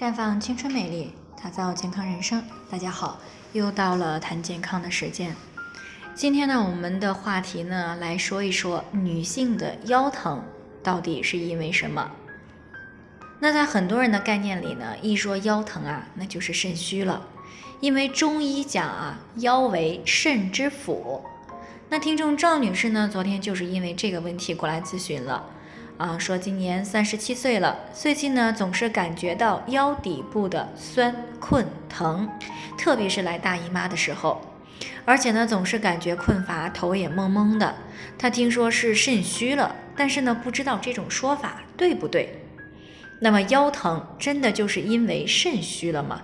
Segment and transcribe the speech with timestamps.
[0.00, 2.42] 绽放青春美丽，打造健康人生。
[2.70, 3.20] 大家好，
[3.52, 5.36] 又到了谈健康的时间。
[6.14, 10.42] 今天呢，我们的话题呢，来说一说女性的腰疼
[10.82, 12.12] 到底是因为什么？
[13.40, 17.26] 那在很多人的概念里呢，一说腰疼啊，那就是肾虚了。
[17.80, 21.22] 因为中医讲啊，腰为肾之府。
[21.90, 25.44] 那听众赵女士呢，昨天就是因为这个问题过来咨询了。
[26.00, 32.26] 啊，说今年三十七岁了，最近呢总是感觉到腰底部的酸困疼，
[32.78, 34.40] 特别是来大姨妈的时候，
[35.04, 37.74] 而且呢总是感觉困乏，头也蒙蒙的。
[38.16, 42.46] 她听说是肾虚了，但是呢不知道这种说法对不对。
[43.20, 46.22] 那么腰疼真的就是因为肾虚了吗？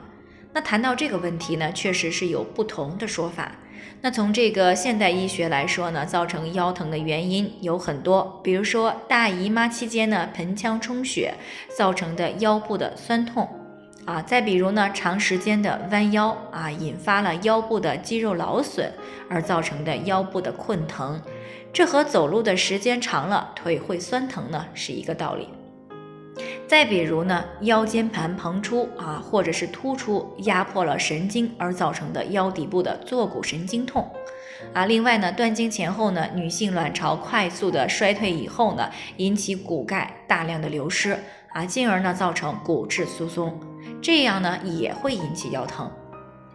[0.57, 3.53] 那谈到这个问题呢，确实是有不同的说法。
[4.01, 11.35] 那从这个现代医学来说呢，造成腰疼的原因有很多，比如说大姨妈期间呢，盆腔充血
[11.77, 13.47] 造成的腰部的酸痛
[14.07, 18.91] 啊，再比如呢，长时间的弯腰啊，引发了腰部的肌肉劳损
[19.29, 21.21] 而造成的腰部的困疼，
[21.71, 25.51] 这和走路的时间长了腿会酸疼呢是一个道理。
[26.69, 34.11] 再比如呢，腰间盘膨出啊，或者是突出压迫了神经而造成的腰底部的坐骨神经痛
[34.73, 34.85] 啊。
[34.85, 41.17] 另外呢，断经前后呢，女性卵巢快速的衰退以后呢，引起骨钙大量的流失
[41.53, 43.61] 啊，进而呢造成骨质疏松，
[44.03, 45.89] 这样呢也会引起腰疼。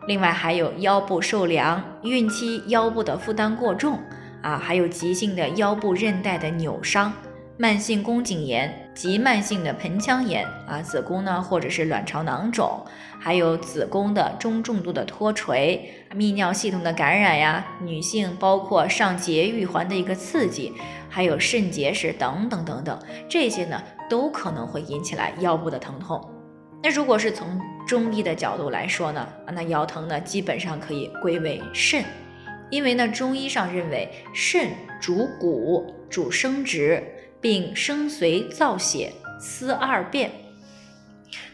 [0.07, 3.97] 另外还有腰部受凉、孕期腰部的负担过重
[4.41, 7.13] 啊，还有急性的腰部韧带的扭伤。
[7.61, 12.83] 慢性宫颈炎及慢性的盆腔炎啊，子宫呢或者是卵巢囊肿，
[13.19, 20.73] 还有子宫的中重度的脱垂、泌尿系统的感染呀，女性包括上节育环的一个刺激，
[21.07, 26.19] 还有肾结石等等等等，这些呢都可能会引起来腰部的疼痛。
[26.81, 32.03] 那如果是从中医的角度来说呢，那腰疼呢基本上可以归为肾，
[32.71, 37.03] 因为呢中医上认为肾主骨，主生殖。
[37.41, 40.31] 并生髓造血思二变，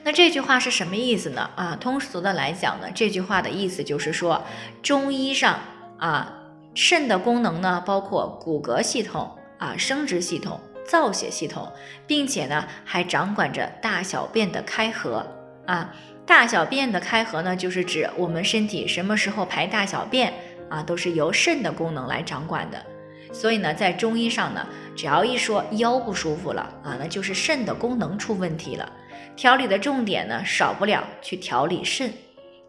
[0.03, 1.50] 那这句话是什么意思呢？
[1.56, 4.44] 啊，通俗的来讲呢，这句话的意思就是说，
[4.84, 5.59] 中医上
[5.98, 6.34] 啊，
[6.75, 11.72] 肾的功能呢，包括骨骼系统啊、生殖系统、造血系统，
[12.06, 15.25] 并且呢，还掌管着大小便的开合
[15.66, 15.94] 啊。
[16.25, 20.34] 大小便的开合呢，就是指我们身体什么时候排大小便
[20.69, 22.86] 啊，都是由肾的功能来掌管的。
[23.31, 24.65] 所以呢，在中医上呢，
[24.95, 28.91] 只要一说腰不舒服了啊，那就是肾的功能出问题了。
[29.35, 32.11] 调理的重点呢，少不了去调理肾，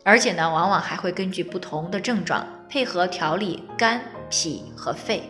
[0.04, 5.22] 而且呢，往往还会根据不同的症状配合调理肝、脾和肺。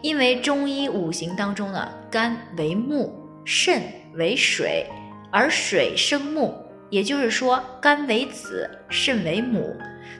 [0.00, 3.12] 因为中医五行当中呢，肝为木，
[3.44, 3.82] 肾
[4.14, 4.86] 为水，
[5.32, 6.54] 而水生木，
[6.90, 9.74] 也就是说，肝为子，肾为母。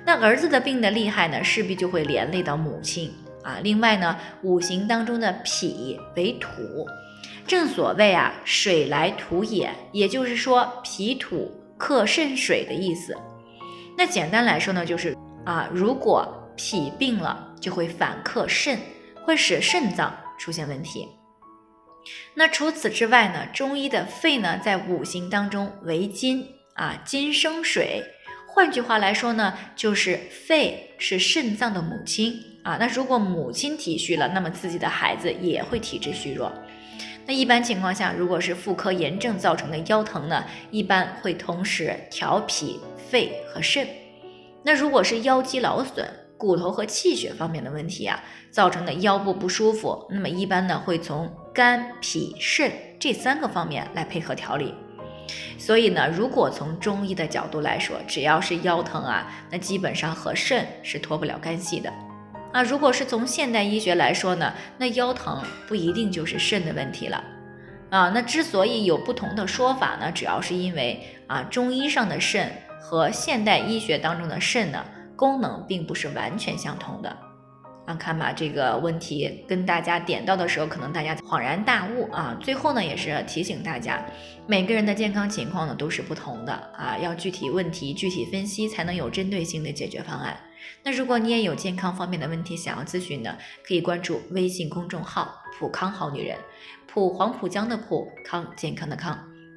[0.05, 3.13] 那儿子的病的厉害呢，势必就会连累到母亲。
[3.45, 6.49] 啊，另外呢，五行当中的脾为土，
[7.47, 13.17] 正所谓啊，水来土掩，也就是说脾土克肾水的意思。
[13.97, 18.79] 那简单来说呢，就是啊，如果脾病了，就会反克肾，
[19.25, 21.07] 会使肾脏出现问题。
[22.35, 28.03] 那除此之外呢，中医的肺呢，在五行当中为金啊，金生水。
[28.55, 32.77] 换句话来说呢，就是肺是肾脏的母亲啊。
[32.79, 36.53] 那如果母亲体虚了，那么自己的孩子也会体质虚弱。
[37.27, 42.79] 那一般情况下，如果是妇科炎症造成的腰疼呢，一般会同时调脾、
[43.11, 43.85] 肺和肾。
[44.63, 48.23] 那如果是腰肌劳损、骨头和气血方面的问题啊，
[48.53, 54.73] 造成的腰部不舒服，那么一般呢会从肝、脾、肾这三个方面来配合调理。
[55.59, 61.93] 所以呢，如果从中医的角度来说，只要是腰疼啊，那基本上和肾是脱不了干系的
[62.53, 62.63] 啊。
[62.63, 67.23] 如果是从现代医学来说呢，那腰疼不一定就是肾的问题了
[67.91, 68.11] 啊。
[68.15, 72.51] 那之所以有不同的说法呢，主要是因为啊，中医上的肾
[72.81, 74.85] 和现代医学当中的肾呢，
[75.17, 77.17] 功能并不是完全相同的。
[77.87, 82.37] 啊，看吧，这个问题跟大家点到的时候，可能大家恍然大悟啊。
[82.41, 84.03] 最后呢，也是提醒大家，
[84.47, 90.35] 每个人的健康情况呢都是不同的啊，要具体问题具体分析，才能有针对性的解决方案。
[90.83, 93.37] 那如果你也有健康方面的问题想要咨询呢，
[93.67, 96.39] 可以关注微信公众号“普康好女人”，
[96.89, 99.34] 普黄浦江的普康健康的康。